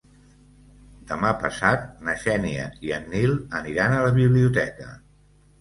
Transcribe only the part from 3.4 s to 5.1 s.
aniran a la biblioteca.